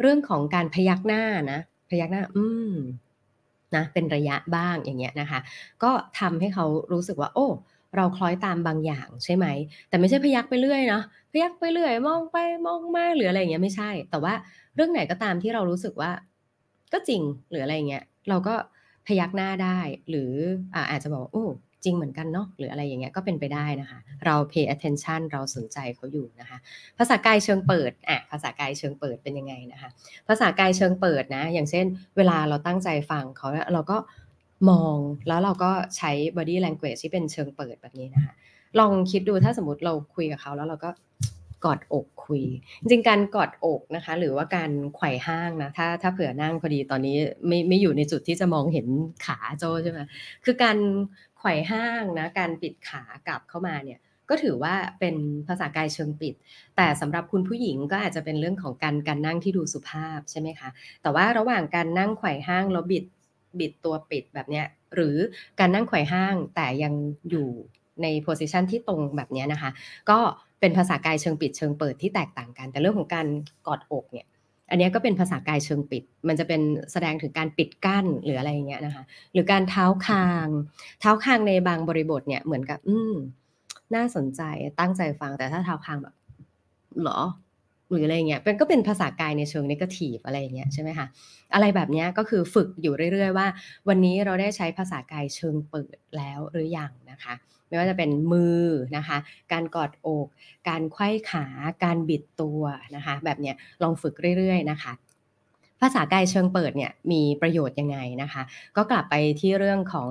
[0.00, 1.22] เรื่องของการพยักหน้า
[1.52, 2.74] นะ พยักหน้า อืม
[3.76, 5.40] นะเป็นระยะบ้างอย่างเงี้ยนะคะ
[5.82, 7.46] ก็ทำให้เขารู้สึกว่า โอ้
[7.96, 9.46] เราคล้อยตามบางอย่างใช่ไหม
[9.88, 14.34] แต่ไม่ใช่พยักไปเรื่อยเนาะพยักไปเรื่อย มองไปมองมาหรืออะไรอย่างเงี้ยไม่ใช่ แต่ว่า
[14.74, 16.10] เรื่องไหนก็ตามที่เรารู้สึกว่า
[16.92, 18.54] ก็จริงหรืออะไรเงี้ยเราก็
[19.06, 20.32] พยักหน้าได้ หรือ
[20.74, 21.46] อาอาจจะบอกโอ้
[21.84, 26.58] จริงเหมือนกันเนาะหรืออะไรอย่างเงี้ยก็เป็นไปได้นะคะ เรา pay attention เราสนใจเขาอยู่นะคะ
[26.98, 29.90] ภาษากายเชิงเปิดอะภาษากายเชิงเปิดเป็นยังไงนะคะ
[30.28, 33.96] ภาษากายเชิงเปิดนะ อย่างเช่น เวลาเราตั้งใจฟังเขาเราก็
[34.68, 34.96] มอง
[35.28, 38.34] แล้วเราก็ใช้ body language ที่เป็นเชิงเปิดแบบนี้นะคะ
[38.78, 40.90] ลองคิดดูถ้าสมมติเราคุยกับเขาแล้วเราก็
[41.64, 42.42] กอดอกคุย
[42.80, 48.86] จริงการกอดอกนะคะ หรือว่าการไขว่ห้างนะถ้าถ้าเผื่อนั่งพอดีตอนนี้ไม่ไม่อยู่ในจุดที่จะมองเห็น
[49.26, 50.00] ขาโจใช่ไหม
[50.44, 50.78] คือการ
[51.38, 55.16] ไขว่ห้างนะการปิดขากลับเข้ามาเนี่ยก็ถือว่าเป็น
[55.48, 56.34] ภาษากายเชิงปิด
[56.76, 60.68] แต่สำหรับคุณผู้หญิงก็อาจจะเป็นเรื่องของการการนั่งที่ดูสุภาพใช่ไหมคะ
[61.02, 63.04] แต่ว่าระหว่างการนั่งไขว่ห้างแล้วบิด
[63.58, 65.16] บิดตัวปิดแบบเนี้ยหรือ
[65.60, 66.92] การนั่งไขว่ห้างแต่ยัง
[67.30, 67.48] อยู่
[68.02, 69.70] ในโพสิชันที่ตรงแบบนี้นะคะ
[70.10, 70.18] ก็
[70.60, 73.26] เป็นภาษากายเชิงปิดเชิงเปิดที่แตกต่างกัน แต่เรื่องของการ
[73.66, 74.26] กอดอกเนี่ย
[74.70, 76.60] อันนี้ก็เป็นภาษากายเชิงปิด มันจะเป็น
[76.92, 80.46] แสดงถึงการปิดกั้นหรืออะไรอย่างเงี้ยนะคะ หรือการเท้าคาง
[81.00, 83.14] เท้าคางในบางบริบทเนี่ยเหมือนกับ อืม
[83.94, 84.42] น่าสนใจ
[84.80, 86.14] ตั้งใจฟังแต่ถ้าเท้าคางแบบ
[87.02, 87.20] หรอ
[87.90, 91.06] หรืออะไรเงี้ยเป็นก็เป็นภาษากายในเชิงนิเกทีฟอะไรเงี้ยใช่ไหมคะ
[91.54, 93.46] อะไรแบบนี้ก็คือฝึกอยู่เรื่อยๆว่า
[93.88, 97.34] วันนี้เราได้ใช้ภาษากายเชิงเปิดแล้วหรือยังนะคะ
[97.68, 98.64] ไม่ว่าจะเป็นมือ
[98.96, 99.18] นะคะ
[99.52, 100.26] การกอดอก
[100.68, 101.46] การไขว้ขา
[101.84, 102.62] การบิดตัว
[102.96, 104.94] นะคะ แบบเนี้ยลองฝึกเรื่อยๆนะคะ
[105.84, 108.42] ภาษากายเชิงเปิดเนี่ยมีประโยชน์ยังไงนะคะ
[108.76, 110.08] ก็กลับไปที่เรื่องของ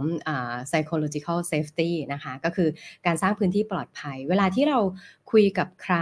[0.70, 2.70] psychological safety นะคะ ก็คือ
[3.06, 4.80] การสร้างพื้นที่ปลอดภัย เวลาที่เรา
[5.32, 5.96] คุยกับใคร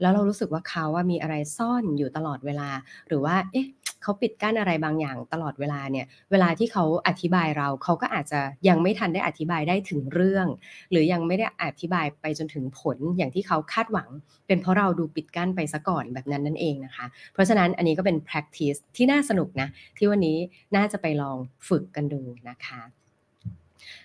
[0.00, 2.68] แล้วเรารู้สึกว่าเขาว่ามีอะไรซ่อนอยู่ตลอดเวลา
[3.08, 3.68] หรือว่าเอ๊ะ
[4.02, 10.46] เขาปิดกั้นอะไรบางอย่างตลอดเวลาเนี่ย เวลาที่เขาอธิบายเราเขาก็อาจจะยังไม่ทันได้อธิบายได้ถึงเรื่อง
[10.90, 14.08] หรือยังไม่ได้อธิบายไปจนถึงผลอย่างที่เขาคาดหวัง
[14.46, 20.38] เป็นเพราะเราดูปิดกั้นไปซะก่อนแบบนั้นนั่นเองนะคะ เพราะฉะนั้นอันนี้ก็เป็น practice ที่น่าสนุกนะ ที่วันนี้
[20.76, 22.82] น่าจะไปลองฝึกกันดูนะคะ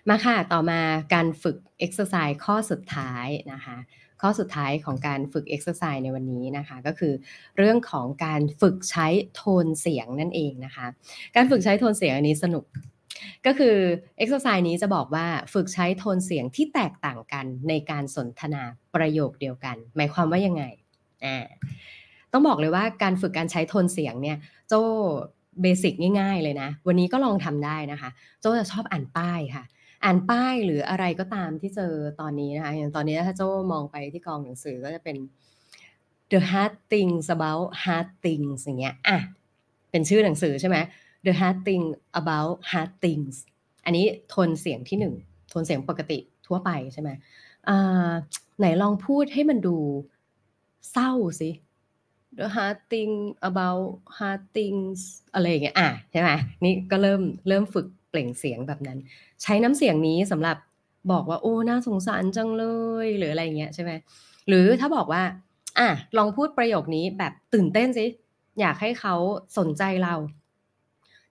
[0.09, 0.79] มาค่ะ ต่อมา
[1.13, 3.77] การฝึก exercise ข้อสุดท้ายนะคะ
[4.21, 7.13] ข้อสุดท้ายของการฝึก exercise ในวันนี้นะคะ ก็คือ
[7.57, 10.85] เรื่องของการฝึกใช้โทนเสียงนั่นเองนะคะ
[11.35, 12.65] การฝึกใช้โทนเสียงอันนี้สนุก
[13.45, 13.75] ก็คือ
[14.21, 18.61] exercise นี้จะบอกว่าฝึกใช้โทนเสียงที่แตกต่างกันในการสนทนา
[18.95, 20.63] ประโยคเดียวกัน หมายความว่ายังไง
[21.25, 21.45] อ่า
[22.31, 24.73] ต้องบอกเลยว่าการฝึกการใช้โทนเสียงเนี่ยโจ
[25.61, 29.63] เบสิกง่ายๆเลยนะ วันนี้ก็ลองทำได้นะคะ โจจะชอบอ่านป้ายค่ะ
[30.03, 35.17] อ่านป้ายหรืออะไรก็ตามที่เจอตอนนี้นะคะอย่างตอนนี้ถ้าโจ้มองไปที่กองหนังสือก็จะเป็น
[36.31, 39.17] the hard things about hard things อย่างเงี้ยอะ
[39.91, 40.77] เป็นชื่อหนังสือใช่ไหม
[41.25, 41.83] the hard thing
[42.21, 43.35] about hard things
[43.85, 45.13] อันนี้โทนเสียงที่หนึ่ง
[45.49, 47.09] โทนเสียงปกติทั่วไปใช่ไหม
[47.69, 48.11] อ่า
[48.59, 49.77] ไหนลองพูดให้มันดู
[50.91, 51.49] เศร้าสิ
[52.39, 53.13] the hard thing
[53.49, 53.85] about
[54.17, 54.99] hard things
[55.33, 56.29] อะไรอย่างเงี้ยอะใช่ไหม
[56.63, 58.97] นี่ก็เริ่มเริ่มฝึก เปล่งเสียงแบบนั้น
[59.41, 60.57] ใช้น้ำเสียงนี้สำหรับ
[61.11, 62.65] บอกว่าโอ้น่าสงสารจังเล
[63.05, 63.91] ยหรืออะไรเงี้ยใช่ไหม
[64.47, 65.23] หรือถ้าบอกว่า
[65.79, 68.05] อะลองพูดประโยคนี้แบบตื่นเต้นสิ
[68.59, 69.15] อยากให้เขา
[69.57, 70.13] สนใจเรา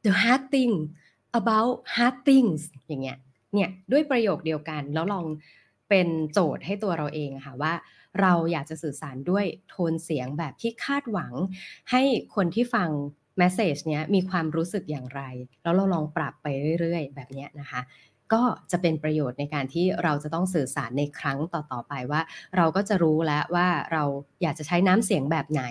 [0.05, 0.75] the hard thing
[1.41, 3.19] about hard things อย่างเงี้ย
[3.55, 5.27] เนี่ยด้วยประโยคเดียวกันแล้วลอง
[5.89, 7.73] เป็นโจทย์ให้ตัวเราเองค่ะว่า
[8.21, 11.33] เราอยากจะสื่อสารด้วยโทนเสียงแบบที่คาดหวัง
[11.91, 12.03] ให้
[12.35, 12.89] คนที่ฟัง
[13.39, 15.23] แมสเซจเนี้ยมีความรู้สึกอย่างไร
[15.63, 16.47] แล้วเราลองปรับไป
[16.81, 17.81] เรื่อยๆ แบบนี้นะคะ
[18.33, 22.21] ก็จะเป็นประโยชน์ในการที่เราจะต้องสื่อสารในครั้งต่อๆไปว่า
[22.57, 24.05] เราก็จะรู้แล้วว่าเรา
[24.43, 25.63] อยากจะใช้น้ำเสียงแบบไหน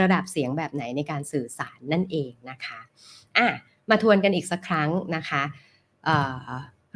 [0.00, 2.80] ระดับเสียงแบบไหนในการสื่อสารนั่นเองนะคะ
[3.38, 3.48] อะ
[3.90, 5.42] มาทวนกันอีกสักครั้งนะคะ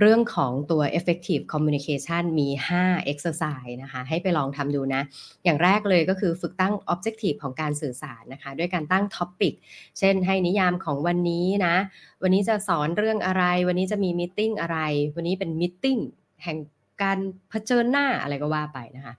[0.00, 2.48] เรื่องของตัว effective communication มี
[2.80, 5.02] 5 exercise นะคะ ให้ไปลองทำดูนะ
[5.44, 9.54] อย่างแรกเลยก็คือฝึกตั้ง objective ของการสื่อสารนะคะ ด้วยการตั้ง topic
[9.98, 11.74] เช่นให้นิยามของวันนี้นะ
[12.22, 14.78] วันนี้จะสอนเรื่องอะไร วันนี้จะมี meeting อะไร
[15.16, 16.00] วันนี้เป็น meeting
[16.44, 16.58] แห่ง
[17.02, 17.18] การ
[17.50, 19.14] เผชิญหน้าอะไรก็ว่าไปนะคะ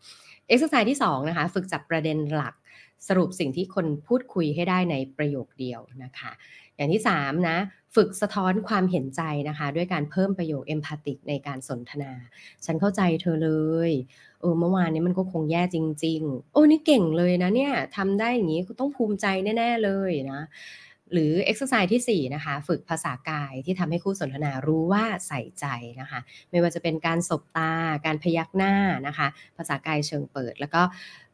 [0.54, 2.56] exercise ที่2นะคะ ฝึกจับประเด็นหลัก
[3.08, 6.32] สรุปสิ่งที่คนพูดคุยให้ได้ในประโยคเดียวนะคะ
[6.76, 7.58] อย่างที่3นะ
[7.96, 12.12] ฝึกสะท้อนความเห็นใจนะคะ ด้วยการเพิ่มประโยคเอมพัติกในการสนทนา
[12.66, 13.52] ฉันเข้าใจเธอเล
[13.90, 13.92] ย
[14.42, 19.26] เออเมื่อวานนี้มันก็คงแย่จริง ๆ โอ้นี่เก่งเลยนะเนี่ยทำได้อย่างนี้ต้องภูมิใจ
[19.58, 20.42] แน่ ๆเลยนะ
[21.14, 25.66] หรือ exercise ที่ 4 นะคะ ฝึกภาษากายที่ทำให้คู่สนทนารู้ว่าใส่ใจ
[26.02, 27.74] นะคะ ไม่ว่าจะเป็นการสบตา
[28.06, 28.74] การพยักหน้า
[29.08, 29.28] นะคะ
[29.58, 30.82] ภาษากายเชิงเปิด แล้วก็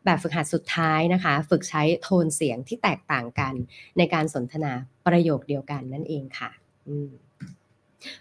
[0.07, 3.53] แบบฝึกหัดสุดท้ายนะคะ ฝึกใช้โทนเสียงที่แตกต่างกัน
[3.97, 4.73] ในการสนทนา
[5.07, 6.51] ประโยคเดียวกันนั่นเองค่ะ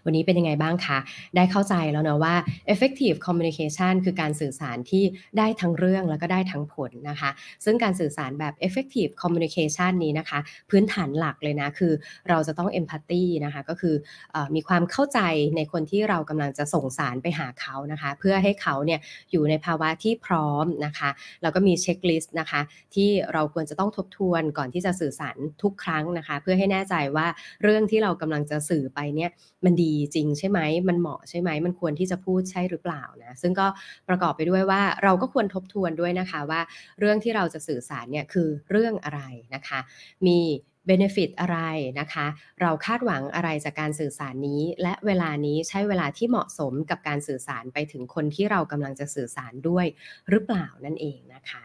[0.05, 0.99] วันนี้เป็นยังไงบ้างคะ
[1.37, 2.35] ได้เข้าใจแล้วนะว่า
[2.73, 5.05] effective communication คือการสื่อสารที่
[5.39, 7.31] ได้ทั้งเรื่องแล้วก็ได้ทั้งผลนะคะ
[7.65, 10.39] ซึ่งการสื่อสารแบบ effective communication นี้นะคะ
[10.71, 11.93] พื้นฐานหลักเลยนะคือ
[12.29, 13.95] เราจะต้อง empathy นะคะ ก็คือ
[14.35, 15.21] อมีความเข้าใจ
[15.57, 19.01] ในคนที่เรากำลังจะส่งสารไปหาเขานะคะ เพื่อให้เขาเนี่ย
[19.33, 21.11] อยู่ในภาวะที่พร้อมนะคะ
[21.43, 22.61] แล้วก็มีเช็คลิสต์นะคะ
[22.95, 27.27] ที่เราควรจะต้องทบทวนก่อนที่จะสื่อสารทุกครั้งนะคะ เพื่อให้แน่ใจว่า
[27.63, 29.31] เรื่องที่เรากำลังจะสื่อไปเนี่ย
[29.67, 33.67] มันดีจริงใช่ไหม มันเหมาะใช่ไหม มันควรที่จะพูดใช่หรือเปล่านะ ซึ่งก็
[34.09, 36.61] ประกอบไปด้วยว่าเราก็ควรทบทวนด้วยนะคะว่า
[37.01, 39.21] เรื่องที่เราจะสื่อสารเนี่ยคือเรื่องอะไร
[39.55, 39.81] นะคะ
[40.27, 40.39] มี
[40.87, 41.59] เบนฟิตอะไร
[42.01, 42.27] นะคะ
[42.61, 49.87] เราคาดหวังอะไรจากการสื่อสารนี้ และเวลานี้ใช้เวลาที่เหมาะสมกับการสื่อสารไปถึงคนที่เรากำลังจะสื่อสารด้วย
[50.31, 51.65] หรือเปล่านั่นเองนะคะ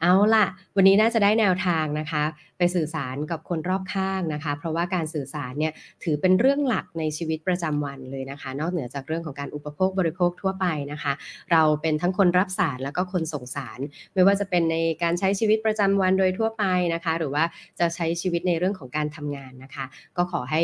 [0.00, 2.24] เอาล่ะ วันนี้น่าจะได้แนวทางนะคะ
[2.58, 5.72] ไปสื่อสารกับคนรอบข้างนะคะ เพราะว่าการสื่อสารเนี่ย
[6.04, 11.12] ถือเป็นเรื่องหลักในชีวิตประจำวันเลยนะคะ นอกเหนือจากเรื่องของการอุปโภคบริโภคทั่วไปนะคะ
[11.52, 13.78] เราเป็นทั้งคนรับสารแล้วก็คนส่งสาร
[14.14, 16.64] ไม่ว่าจะเป็นในการใช้ชีวิตประจำวันโดยทั่วไป
[16.94, 17.44] นะคะ หรือว่า
[17.78, 19.84] จะใช้ชีวิตในเรื่องของการทำงานนะคะ
[20.16, 20.60] ก็ขอให้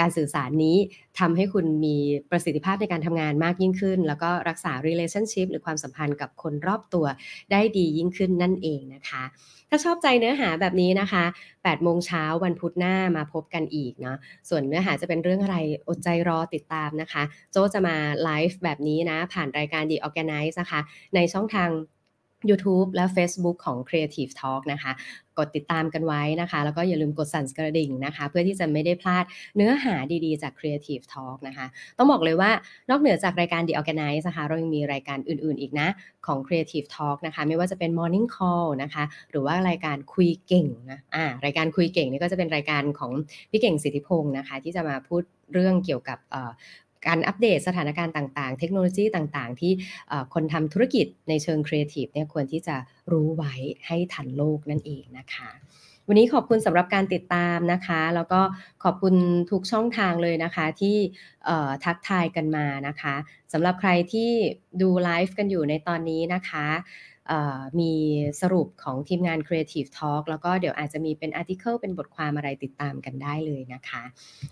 [0.00, 0.76] การสื่อสารนี้
[1.18, 1.96] ทำให้คุณมี
[2.30, 7.06] ประสิทธิภาพในการทำงานมากยิ่งขึ้น แล้วก็รักษา relationship หรือความสัมพันธ์กับคนรอบตัว
[7.52, 9.22] ได้ดียิ่งขึ้นนั่นเองนะคะ
[9.68, 14.16] ถ้าชอบใจเนื้อหาแบบนี้นะคะ8โมงเช้าวันพุธหน้ามาพบกันอีกเนาะ
[14.48, 15.56] ส่วนเนื้อหาจะเป็นเรื่องอะไร
[15.88, 20.80] อดใจรอติดตามนะคะ โจจะมาไลฟ์แบบนี้นะ ผ่านรายการ The Organize นะคะ
[21.14, 21.70] ในช่องทาง
[22.50, 24.92] YouTube และ Facebook ของ Creative Talk นะคะ
[25.38, 29.24] กดติดตามกันไว้นะคะ แล้วก็อย่าลืมกดสั่นกระดิ่งนะคะ เพื่อที่จะไม่ได้พลาด
[29.56, 31.66] เนื้อหาดีๆ จาก Creative Talk นะคะ
[31.98, 32.50] ต้องบอกเลยว่า
[32.90, 35.88] นอกเหนือจากรายการ The Organize นะคะ เรายังมีรายการอื่นๆอีกนะ
[36.26, 43.12] ของ Creative Talk นะคะ ไม่ว่าจะเป็น Morning Call นะคะ หรือว่ารายการคุยเก่งนะอ่ารายการคุยเก่งนี่ก็จะเป็นรายการของ
[43.50, 46.18] พี่เก่งสิทธิพงศ์นะคะ ที่จะมาพูดเรื่องเกี่ยวกับ
[47.06, 49.72] การอัปเดตสถานการณ์ต่างๆ เทคโนโลยีต่างๆ ที่
[50.34, 52.76] คนทำธุรกิจในเชิงครีเอทีฟเนี่ยควรที่จะ
[53.12, 53.54] รู้ไว้
[53.86, 55.50] ให้ทันโลกนั่นเองนะคะ
[56.08, 58.40] วันนี้ขอบคุณสำหรับการติดตามนะคะ แล้วก็
[58.84, 59.14] ขอบคุณ
[59.50, 60.96] ทุกช่องทางเลยนะคะที่
[61.84, 63.14] ทักทายกันมานะคะ
[63.52, 64.30] สำหรับใครที่
[64.82, 66.66] ดูไลฟ์กันอยู่ในตอนนี้นะคะ
[67.80, 67.92] มี
[68.40, 74.02] สรุปของทีมงาน Creative Talk แล้วก็เดี๋ยวอาจจะมีเป็น article เป็นบทความอะไรติดตามกันได้เลยนะคะ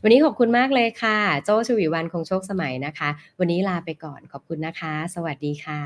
[0.03, 3.09] วันนี้ขอบคุณมากเลยค่ะ โจชวีวันคงโชคสมัยนะคะ
[3.39, 5.83] วันนี้ลาไปก่อนขอบคุณนะคะ สวัสดีค่ะ